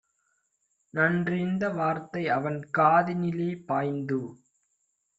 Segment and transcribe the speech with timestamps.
[0.93, 4.21] நன்றிந்த வார்த்தைஅவன் காதினிலே பாய்ந்து